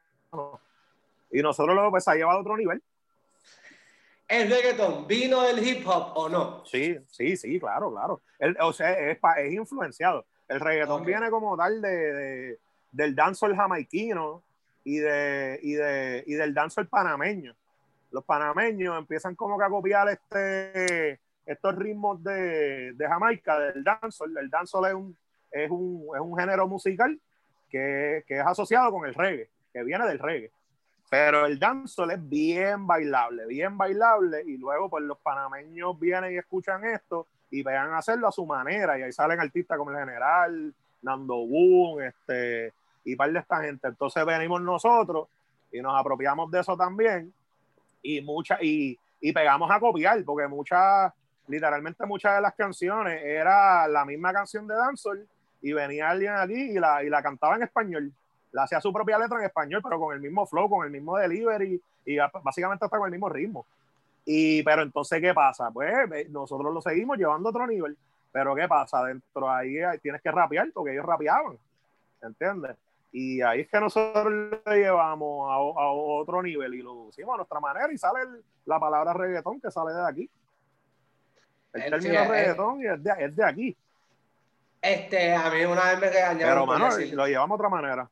[1.29, 2.81] Y nosotros lo pues ha llevado a otro nivel.
[4.32, 6.63] ¿El reggaetón vino del hip hop o no?
[6.65, 8.22] Sí, sí, sí, claro, claro.
[8.62, 10.26] o sea, es, es, influenciado.
[10.48, 12.58] El reggaetón viene como tal de,
[12.94, 14.41] del dancehall jamaiquino
[14.86, 17.54] y, de, y, de, y del dancehall panameño.
[18.12, 24.38] Los panameños empiezan como que a copiar este, estos ritmos de, de Jamaica, del dancehall.
[24.38, 25.17] El dancehall es un,
[25.52, 27.20] es un, es un género musical
[27.70, 30.52] que, que es asociado con el reggae, que viene del reggae.
[31.12, 34.43] Pero el dancehall es bien bailable, bien bailable.
[34.45, 38.97] Y luego, pues los panameños vienen y escuchan esto y vean hacerlo a su manera.
[38.97, 42.71] Y ahí salen artistas como el General, Nando Boom, este,
[43.04, 43.89] y par de esta gente.
[43.89, 45.28] Entonces venimos nosotros
[45.69, 47.34] y nos apropiamos de eso también.
[48.02, 51.12] Y, mucha, y, y pegamos a copiar, porque muchas,
[51.50, 55.28] literalmente muchas de las canciones era la misma canción de dancehall
[55.62, 58.13] y venía alguien aquí y la, y la cantaba en español
[58.52, 61.18] la hacía su propia letra en español, pero con el mismo flow, con el mismo
[61.18, 63.66] delivery y básicamente hasta con el mismo ritmo.
[64.26, 65.72] Y, pero entonces, ¿qué pasa?
[65.72, 67.98] Pues nosotros lo seguimos llevando a otro nivel.
[68.32, 69.04] Pero ¿qué pasa?
[69.04, 71.58] Dentro ahí tienes que rapear porque ellos rapeaban.
[72.22, 72.78] ¿Entiendes?
[73.12, 74.32] Y ahí es que nosotros
[74.66, 78.22] lo llevamos a, otro nivel y lo hicimos a nuestra manera y sale
[78.66, 80.30] la palabra reggaetón que sale de aquí.
[81.74, 83.78] El, término reggaetón es, de, es de aquí.
[84.82, 86.66] Este, a mí una vez me regañaron.
[86.66, 88.10] Pero, mano, lo llevamos de otra manera.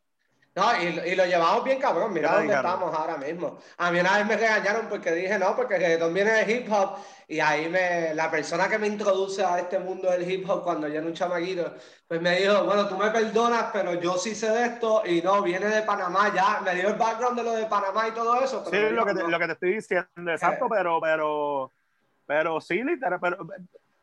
[0.55, 3.59] No, y, lo llevamos bien cabrón, mira dónde estamos ahora mismo.
[3.77, 6.71] A mí una vez me regañaron porque dije, no, porque el reggaetón viene de hip
[6.71, 10.63] hop y ahí me, la persona que me introduce a este mundo del hip hop
[10.63, 11.75] cuando yo era un chamaquito,
[12.07, 15.43] pues me dijo, bueno, tú me perdonas, pero yo sí sé de esto y no,
[15.43, 18.65] viene de Panamá ya, me dio el background de lo de Panamá y todo eso.
[18.65, 20.69] sí, lo que, te, lo que te estoy diciendo, exacto, eh.
[20.71, 21.71] pero, pero,
[22.25, 23.37] pero sí, literal, pero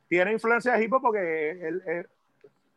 [0.09, 2.09] tiene influencia de hip hop porque él,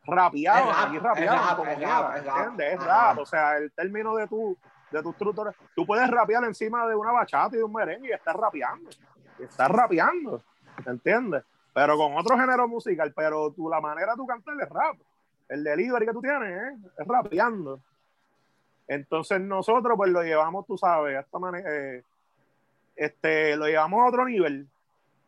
[0.04, 1.80] rapeado, aquí rapeado, es
[2.24, 4.56] rap, es rap, o sea, el término de tu
[4.90, 8.12] de tus trucos, tú puedes rapear encima de una bachata y de un merengue y
[8.12, 8.90] estás rapeando,
[9.38, 10.42] estás rapeando,
[10.84, 11.44] ¿entiendes?
[11.72, 14.96] Pero con otro género musical, pero tú, la manera de tu cantar es rap,
[15.48, 16.76] el delivery que tú tienes ¿eh?
[16.98, 17.80] es rapeando.
[18.88, 22.02] Entonces nosotros pues lo llevamos, tú sabes, esta manera, eh,
[22.96, 24.66] este, lo llevamos a otro nivel.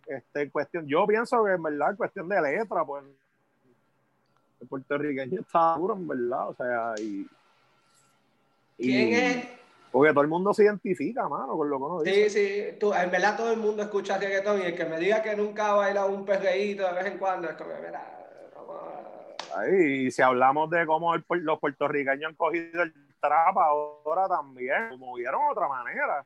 [0.07, 3.05] Este, cuestión, yo pienso que en verdad, cuestión de letra, pues
[4.63, 7.27] el puertorriqueño está duro, en verdad, o sea, y...
[8.79, 9.49] ¿Quién es?
[9.91, 12.31] Porque todo el mundo se identifica, mano, con lo que uno dice.
[12.31, 15.21] Sí, sí, tú, en verdad todo el mundo escucha reggaetón y el que me diga
[15.21, 18.19] que nunca ha bailado un perreíto de vez en cuando es como, mira,
[19.55, 25.15] Ahí, y si hablamos de cómo los puertorriqueños han cogido el trap ahora también, como
[25.15, 26.25] vieron otra manera,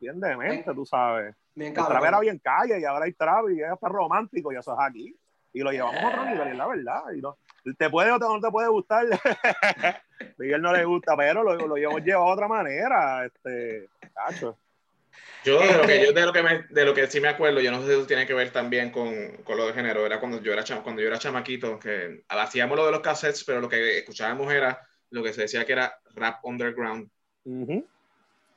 [0.00, 1.32] bien demente, tú sabes.
[1.54, 4.72] el trap era bien calle y ahora hay trap y es hasta romántico y eso
[4.72, 5.16] es aquí.
[5.56, 7.02] Y lo llevamos a otro nivel, la verdad.
[7.16, 7.38] Y no,
[7.78, 9.06] te puede o no te puede gustar.
[10.36, 13.24] Miguel no le gusta, pero lo, lo llevamos llevado de otra manera.
[13.24, 14.58] Este, cacho.
[15.46, 17.60] Yo de lo que yo de lo que me, de lo que sí me acuerdo,
[17.60, 20.20] yo no sé si eso tiene que ver también con, con lo de género, era
[20.20, 23.68] cuando yo era cuando yo era chamaquito, que hacíamos lo de los cassettes, pero lo
[23.68, 27.08] que escuchábamos era lo que se decía que era rap underground.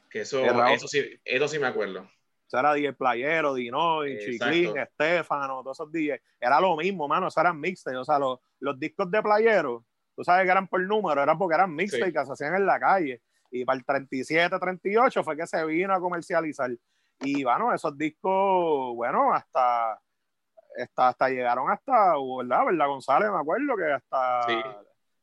[0.09, 2.09] Que eso, eso sí, eso sí me acuerdo.
[2.49, 6.19] O sea, era DJ Playero, Dinoy, Chiclín, Estefano, todos esos DJs.
[6.39, 7.99] Era lo mismo, mano, eso eran mixtapes.
[7.99, 9.85] O sea, los, los discos de Playero,
[10.15, 12.79] tú sabes que eran por número, eran porque eran mixtapes que se hacían en la
[12.79, 13.21] calle.
[13.51, 16.71] Y para el 37, 38 fue que se vino a comercializar.
[17.19, 19.93] Y bueno, esos discos, bueno, hasta,
[20.75, 22.65] hasta, hasta llegaron hasta, ¿verdad?
[22.65, 23.29] ¿Verdad, González?
[23.29, 24.47] Me acuerdo que hasta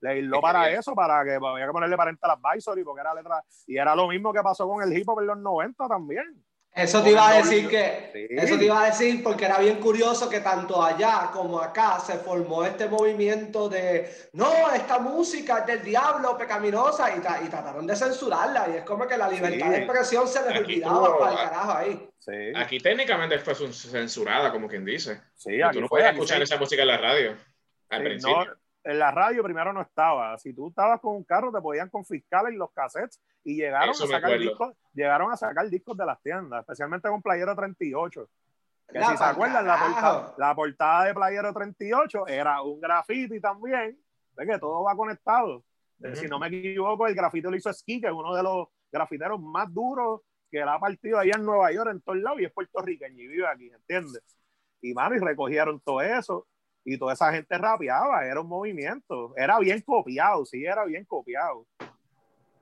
[0.01, 3.43] le hiló para eso, para que había que ponerle parental advisory, porque era letra.
[3.67, 6.45] Y era lo mismo que pasó con el hip hop en los 90 también.
[6.77, 10.29] Eso te iba a decir que, eso te iba a decir porque era bien curioso
[10.29, 15.83] que tanto allá como acá se formó este movimiento de, no, esta música es del
[15.83, 20.29] diablo, pecaminosa, y, y trataron de censurarla, y es como que la libertad de expresión
[20.29, 22.11] se les olvidaba para el carajo ahí.
[22.55, 25.23] Aquí técnicamente fue censurada, como quien dice.
[25.35, 27.39] Sí, tú no puedes escuchar esa música en la radio,
[27.89, 28.55] al principio
[28.87, 30.39] en la radio primero no estaba.
[30.39, 33.95] Si tú estabas con un carro, te podían confiscar en los cassettes y llegaron, a
[33.95, 38.29] sacar, discos, llegaron a sacar discos de las tiendas, especialmente con Playero 38.
[38.89, 43.99] Que si se acuerdan, la portada, la portada, de Playero 38 era un graffiti también,
[44.37, 45.65] de que todo va conectado.
[46.15, 49.41] Si no me equivoco, el grafito lo hizo Ski, que es uno de los grafiteros
[49.41, 52.53] más duros que la ha partido allá en Nueva York, en todos lados, y es
[52.53, 54.23] puertorriqueño y vive aquí, ¿entiendes?
[54.81, 56.47] Y mano, y recogieron todo eso
[56.87, 61.67] y toda esa gente rapeaba, era un movimiento, era bien copiado, sí, era bien copiado.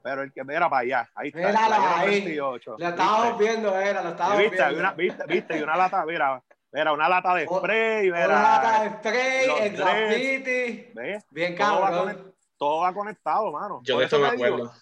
[0.02, 1.46] Pero el que era para allá, ahí está.
[1.46, 2.34] Mírala ahí.
[2.34, 4.56] Lo estábamos viendo, era, lo estábamos ¿Viste?
[4.56, 4.80] viendo.
[4.80, 8.90] Una, viste, viste, y una lata, mira, era una lata de spray, una lata de
[8.90, 10.92] spray, el graffiti.
[10.94, 11.26] ¿ves?
[11.30, 12.34] Bien cabrón.
[12.56, 13.82] Todo va conectado, mano.
[13.84, 14.72] Yo de esto me acuerdo.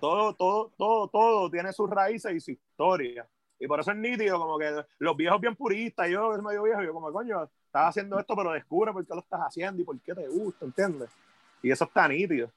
[0.00, 3.28] todo, todo, todo, todo tiene sus raíces y su historia.
[3.60, 6.82] Y por eso es nítido, como que los viejos bien puristas, yo es medio viejo,
[6.82, 10.00] yo como, coño, estás haciendo esto, pero descubre por qué lo estás haciendo y por
[10.00, 11.10] qué te gusta, ¿entiendes?
[11.62, 12.50] Y eso está nítido.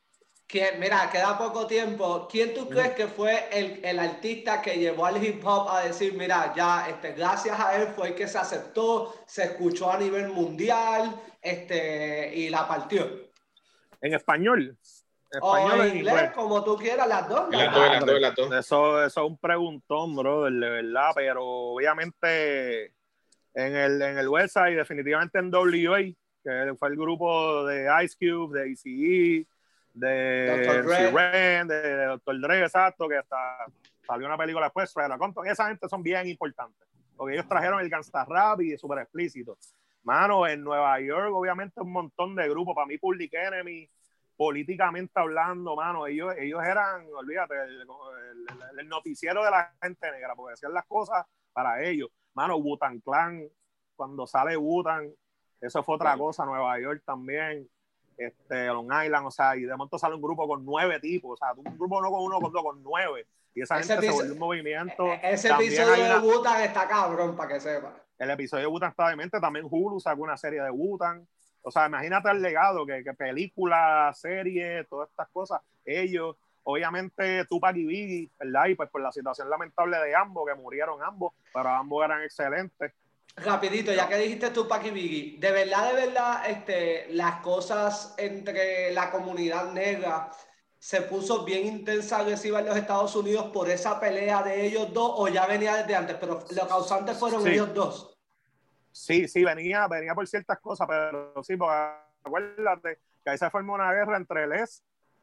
[0.79, 2.27] mira, queda poco tiempo.
[2.29, 6.13] ¿Quién tú crees que fue el, el, artista que llevó al hip hop a decir,
[6.13, 10.29] mira, ya, este, gracias a él fue el que se aceptó, se escuchó a nivel
[10.29, 13.07] mundial, este, y la partió?
[13.99, 14.77] En español.
[15.29, 17.49] Español o en inglés, como tú quieras, las dos.
[17.51, 18.53] Las dos, las dos, las dos.
[18.53, 22.93] Eso, eso es un preguntón, bro, de verdad, pero obviamente
[23.53, 25.99] en el, en el website, definitivamente en WA,
[26.43, 29.47] que fue el grupo de Ice Cube, de ICE,
[29.93, 30.85] de Dr.
[30.85, 31.65] Dre.
[31.65, 32.41] de, Dr.
[32.41, 33.65] Dre, exacto, que hasta
[34.05, 34.93] salió una película después,
[35.45, 39.57] esa gente son bien importantes, porque ellos trajeron el gangsta rap y súper explícito.
[40.03, 43.87] Mano, en Nueva York, obviamente, un montón de grupos, para mí, Public Enemy,
[44.35, 47.85] políticamente hablando, mano, ellos, ellos eran, olvídate, el,
[48.79, 53.47] el, noticiero de la gente negra, porque decían las cosas para ellos mano, Wutan Clan,
[53.95, 55.11] cuando sale Wutan,
[55.59, 57.69] eso fue otra cosa, Nueva York también,
[58.17, 61.37] este, Long Island, o sea, y de momento sale un grupo con nueve tipos, o
[61.37, 63.27] sea, un grupo no con uno, con dos, con nueve.
[63.53, 65.05] Y esa gente se volvió un movimiento.
[65.07, 67.93] E-, ese episodio de Wutan está cabrón, para que sepa.
[68.17, 71.27] El episodio de Wutan está de mente, también Hulu sacó una serie de Wutan.
[71.63, 77.75] O sea, imagínate el legado, que, que película, serie, todas estas cosas, ellos, Obviamente Tupac
[77.75, 78.67] y Biggie, ¿verdad?
[78.67, 82.93] Y pues por la situación lamentable de ambos, que murieron ambos, pero ambos eran excelentes.
[83.35, 88.91] Rapidito, ya que dijiste Tupac y Biggie, de verdad, de verdad, este, las cosas entre
[88.91, 90.29] la comunidad negra
[90.77, 95.13] se puso bien intensa, agresiva en los Estados Unidos por esa pelea de ellos dos,
[95.15, 98.17] o ya venía desde antes, pero los causantes fueron ellos dos.
[98.91, 101.75] Sí, sí, venía, venía por ciertas cosas, pero sí, porque
[102.23, 104.53] acuérdate que ahí se formó una guerra entre el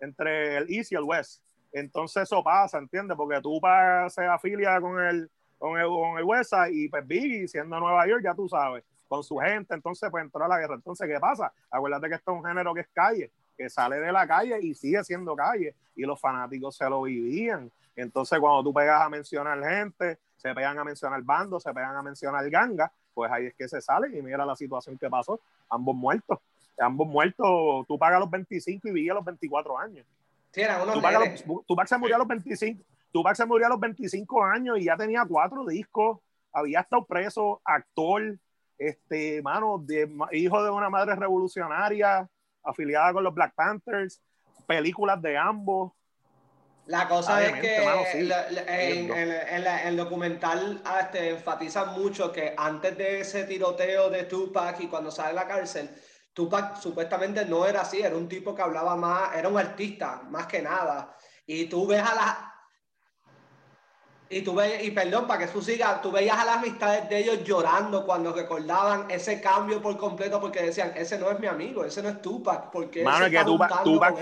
[0.00, 1.42] entre el East y el West.
[1.72, 3.16] Entonces eso pasa, ¿entiendes?
[3.16, 3.60] Porque tú
[4.08, 8.22] se afilia con el, con el, con el West y pues Biggie, siendo Nueva York,
[8.24, 10.74] ya tú sabes, con su gente, entonces pues entró a la guerra.
[10.74, 11.52] Entonces, ¿qué pasa?
[11.70, 14.74] Acuérdate que esto es un género que es calle, que sale de la calle y
[14.74, 17.70] sigue siendo calle, y los fanáticos se lo vivían.
[17.96, 22.02] Entonces, cuando tú pegas a mencionar gente, se pegan a mencionar bandos, se pegan a
[22.02, 25.96] mencionar ganga, pues ahí es que se salen y mira la situación que pasó, ambos
[25.96, 26.38] muertos
[26.80, 30.06] ambos muertos, tú pagas los 25 y vivía los 24 años.
[30.50, 30.94] Sí, eran unos
[31.66, 34.96] Tupac se murió a los 25, Tupac se murió a los 25 años y ya
[34.96, 36.18] tenía cuatro discos,
[36.52, 38.38] había estado preso, actor,
[38.78, 42.28] este, mano, de, hijo de una madre revolucionaria,
[42.62, 44.20] afiliada con los Black Panthers,
[44.66, 45.92] películas de ambos.
[46.86, 47.76] La cosa es que
[48.66, 55.10] en, el documental este, enfatiza mucho que antes de ese tiroteo de Tupac y cuando
[55.10, 55.90] sale de la cárcel,
[56.38, 60.46] Tupac supuestamente no era así, era un tipo que hablaba más, era un artista, más
[60.46, 61.16] que nada.
[61.44, 62.36] Y tú ves a las...
[64.30, 67.18] Y tú ves, y perdón, para que tú sigas, tú veías a las amistades de
[67.18, 71.84] ellos llorando cuando recordaban ese cambio por completo porque decían, ese no es mi amigo,
[71.84, 74.14] ese no es Tupac, porque Mano, que Tupac, Tupac,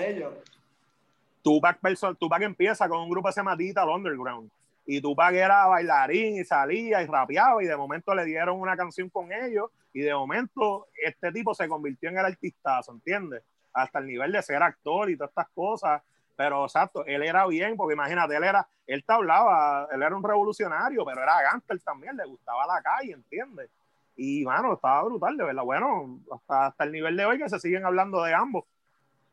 [1.43, 4.51] Tupac, Tupac, empieza con un grupo que se llama Digital Underground.
[4.87, 9.11] Y Tupac era bailarín y salía y rapeaba y de momento le dieron una canción
[9.11, 13.43] con ellos y de momento este tipo se convirtió en el artistazo, ¿entiendes?
[13.73, 16.03] Hasta el nivel de ser actor y todas estas cosas.
[16.37, 20.23] Pero exacto, él era bien, porque imagínate, él era, él te hablaba, él era un
[20.23, 23.71] revolucionario, pero era gánster también, le gustaba la calle, ¿entiendes?
[24.17, 25.63] Y bueno, estaba brutal, de verdad.
[25.63, 28.65] Bueno, hasta, hasta el nivel de hoy que se siguen hablando de ambos.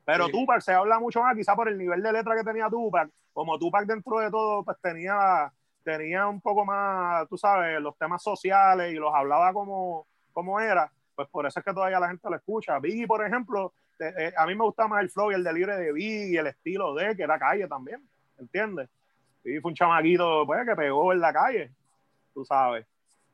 [0.05, 3.09] Pero Tupac se habla mucho más, quizá por el nivel de letra que tenía Tupac.
[3.33, 5.51] Como Tupac dentro de todo, pues tenía
[5.83, 10.91] tenía un poco más, tú sabes, los temas sociales y los hablaba como, como era,
[11.15, 12.79] pues por eso es que todavía la gente lo escucha.
[12.79, 15.93] Biggie, por ejemplo, eh, a mí me gusta más el flow y el delirio de
[15.93, 18.01] Biggie y el estilo de que era calle también,
[18.39, 18.89] ¿entiendes?
[19.43, 21.71] Biggie fue un chamaquito pues, que pegó en la calle,
[22.33, 22.85] tú sabes.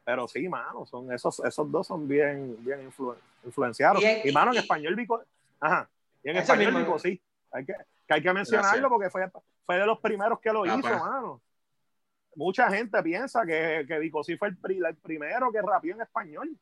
[0.04, 2.80] Pero sí, mano, son esos, esos dos son bien, bien
[3.46, 4.04] influenciados.
[4.24, 5.22] Y, mano, en español Vico,
[5.60, 5.88] ajá,
[6.24, 7.22] y en español Vico sí,
[7.52, 7.76] hay que,
[8.08, 9.30] hay que mencionarlo porque fue,
[9.66, 11.40] fue de los primeros que lo hizo, mano.
[12.36, 16.58] Mucha gente piensa que, que Vico sí fue el, el primero que rapió en español.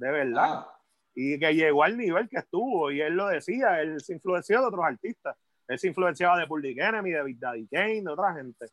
[0.00, 0.64] De verdad.
[0.66, 0.76] Ah.
[1.14, 2.90] Y que llegó al nivel que estuvo.
[2.90, 5.36] Y él lo decía, él se influenció de otros artistas.
[5.68, 8.66] Él se influenciaba de Public Enemy, de Big Daddy Kane, de otra gente.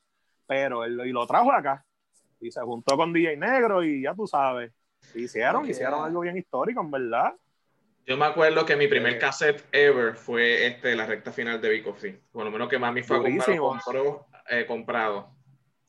[0.48, 1.84] Pero él y lo trajo acá
[2.40, 4.72] y se juntó con DJ Negro y ya tú sabes,
[5.16, 7.34] hicieron, hicieron algo bien histórico, en verdad.
[8.06, 11.96] Yo me acuerdo que mi primer cassette ever fue este, la recta final de Vico
[12.32, 15.36] Por lo menos que mami fue comprado, eh, comprado.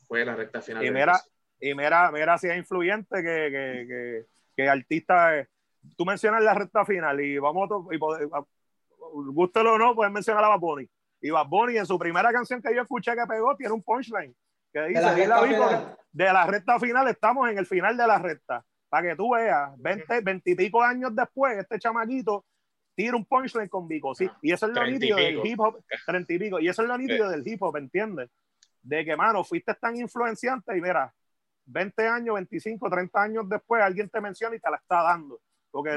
[0.05, 0.85] Fue la recta final.
[0.85, 1.17] Y mira,
[1.61, 4.25] y mira, mira si es influyente que, que, que,
[4.63, 5.37] que artista.
[5.37, 5.47] Eh,
[5.95, 7.95] tú mencionas la recta final y vamos a.
[7.95, 7.99] Y,
[9.31, 10.89] gústelo o no, puedes mencionar a Bad Bunny.
[11.21, 14.35] Y Bad Bunny en su primera canción que yo escuché que pegó tiene un punchline
[14.71, 18.63] que dice, de la, de la recta final estamos en el final de la recta.
[18.87, 22.45] Para que tú veas, 20, 20 y pico años después, este chamaquito
[22.95, 24.29] tira un punchline con Vico, sí.
[24.41, 26.59] Y eso es lo nítido del hip hop, 30 y pico.
[26.59, 28.29] Y eso es lo nítido del hip hop, ¿entiendes?
[28.81, 31.13] De que, mano, fuiste tan influenciante y mira,
[31.69, 35.39] 20 años, 25, 30 años después, alguien te menciona y te la está dando.
[35.71, 35.91] Porque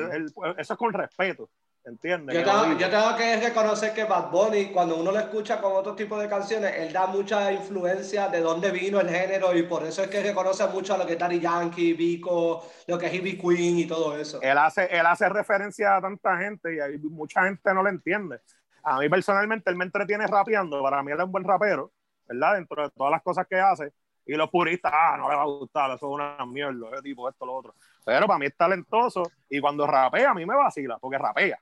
[0.59, 1.49] eso es con respeto.
[1.85, 2.37] ¿Entiendes?
[2.37, 5.97] Yo tengo, yo tengo, que reconocer que Bad Bunny, cuando uno lo escucha con otro
[5.97, 10.05] tipo de canciones, él da mucha influencia de dónde vino el género y por eso
[10.05, 13.37] es que reconoce mucho a lo que es Daddy Yankee, Vico, lo que es Ivy
[13.37, 14.41] Queen y todo eso.
[14.43, 18.39] Él hace, él hace referencia a tanta gente y hay, mucha gente no lo entiende.
[18.85, 21.91] A mí personalmente él me entretiene rapeando, para mí él es un buen rapero,
[22.29, 22.55] ¿verdad?
[22.55, 23.93] Dentro de todas las cosas que hace.
[24.25, 27.29] Y los puristas, ah, no le va a gustar, eso es una mierda, ese tipo,
[27.29, 27.75] esto, lo otro.
[28.05, 31.59] Pero para mí es talentoso y cuando rapea a mí me vacila, porque rapea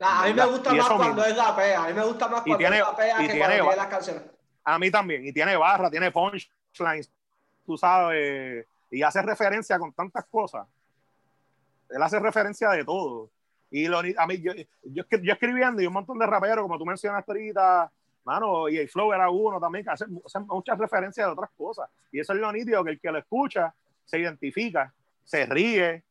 [0.00, 1.84] a mí me gusta más cuando es rapea.
[1.84, 4.22] A mí me gusta más cuando tiene, es rapea que tiene, cuando las canciones.
[4.64, 5.26] A mí también.
[5.26, 7.10] Y tiene barra, tiene punchlines,
[7.64, 8.66] tú sabes.
[8.90, 10.66] Y hace referencia con tantas cosas.
[11.88, 13.30] Él hace referencia de todo.
[13.70, 16.84] Y lo, a mí, yo, yo, yo, escribiendo y un montón de raperos, como tú
[16.84, 17.90] mencionaste ahorita,
[18.26, 21.88] mano, y el Flow era uno también, que hace, hace, muchas referencias de otras cosas.
[22.10, 23.72] Y eso es lo nítido, que el que lo escucha
[24.04, 24.92] se identifica,
[25.24, 26.02] se ríe,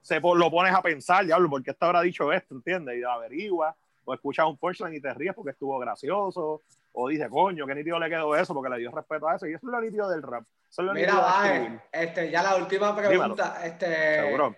[0.00, 2.54] se lo pones a pensar, diablo, ¿por qué este habrá dicho esto?
[2.54, 2.98] ¿Entiendes?
[2.98, 6.62] Y averigua, o escuchas un punchline y te ríes porque estuvo gracioso,
[6.92, 9.46] o dice, coño, qué nítido le quedó eso porque le dio respeto a eso.
[9.46, 10.44] Y eso es lo nítido del rap.
[10.94, 13.60] Mira, va, este, ya la última pregunta.
[13.64, 14.56] Este, Seguro.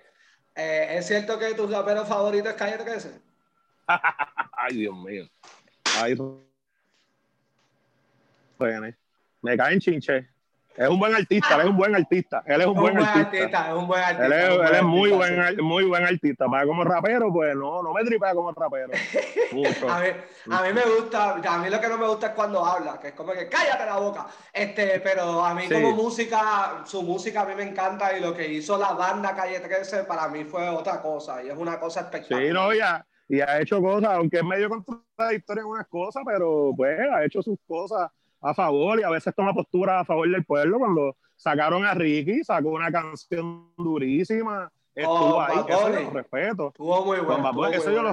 [0.55, 3.21] Eh, ¿Es cierto que tu rapero favorito es Calle 13?
[4.53, 5.25] Ay, Dios mío.
[6.01, 6.17] Ay,
[9.43, 10.29] me caen chinche.
[10.77, 12.43] Es un buen artista, él es un buen artista.
[12.47, 13.69] Él es un, buen, artista.
[13.69, 14.27] Es un buen artista.
[14.27, 16.47] Él es, muy, buen, muy buen artista.
[16.49, 18.89] Para como rapero, pues no, no me tripea como rapero.
[19.91, 20.07] a, mí,
[20.51, 23.09] a mí me gusta, a mí lo que no me gusta es cuando habla, que
[23.09, 24.27] es como que cállate la boca.
[24.53, 28.51] Este, pero a mí como música, su música a mí me encanta y lo que
[28.51, 32.43] hizo la banda Calle 13 para mí fue otra cosa y es una cosa espectacular.
[32.43, 33.05] Sí, no, ya.
[33.29, 37.43] Y ha hecho cosas, aunque es medio contradictorio en unas cosas, pero pues ha hecho
[37.43, 38.11] sus cosas
[38.41, 40.79] a favor y a veces toma postura a favor del pueblo.
[40.79, 44.71] Cuando sacaron a Ricky, sacó una canción durísima.
[44.95, 46.69] Estuvo oh, ahí, eso yo lo respeto.
[46.69, 47.69] Estuvo muy bueno.
[47.69, 48.13] eso, yo lo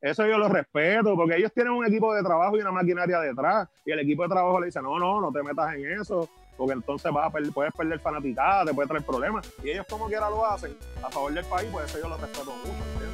[0.00, 3.68] eso yo lo respeto, porque ellos tienen un equipo de trabajo y una maquinaria detrás.
[3.84, 6.72] Y el equipo de trabajo le dice: No, no, no te metas en eso, porque
[6.72, 9.52] entonces vas a puedes perder fanaticada, te puede traer problemas.
[9.62, 12.52] Y ellos, como quiera, lo hacen a favor del país, pues eso yo lo respeto
[12.56, 13.13] mucho.